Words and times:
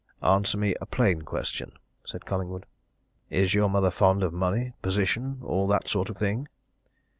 "Answer 0.23 0.57
me 0.57 0.73
a 0.81 0.87
plain 0.87 1.21
question," 1.21 1.73
said 2.07 2.25
Collingwood. 2.25 2.65
"Is 3.29 3.53
your 3.53 3.69
mother 3.69 3.91
fond 3.91 4.23
of 4.23 4.33
money, 4.33 4.73
position 4.81 5.37
all 5.43 5.67
that 5.67 5.87
sort 5.87 6.09
of 6.09 6.17
thing?" 6.17 6.47